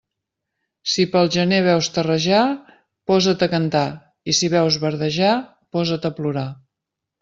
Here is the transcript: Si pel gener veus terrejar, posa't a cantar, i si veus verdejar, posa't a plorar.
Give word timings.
Si 0.93 1.03
pel 1.15 1.29
gener 1.35 1.59
veus 1.67 1.91
terrejar, 1.99 2.41
posa't 3.13 3.47
a 3.49 3.51
cantar, 3.55 3.85
i 4.35 4.39
si 4.41 4.53
veus 4.59 4.83
verdejar, 4.89 5.41
posa't 5.77 6.13
a 6.13 6.17
plorar. 6.21 6.53